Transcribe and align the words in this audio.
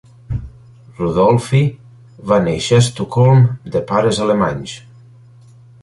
Rudolphi 0.99 1.61
va 2.33 2.41
néixer 2.47 2.79
a 2.79 2.83
Estocolm 2.87 3.47
de 3.77 3.87
pares 3.93 4.25
alemanys. 4.27 4.77